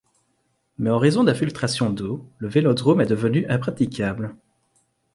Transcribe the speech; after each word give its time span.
Mais 0.79 0.89
en 0.89 0.97
raison 0.97 1.23
d'infiltrations 1.23 1.91
d'eau, 1.91 2.25
le 2.39 2.47
vélodrome 2.47 3.01
est 3.01 3.05
devenu 3.05 3.45
impraticable. 3.47 4.35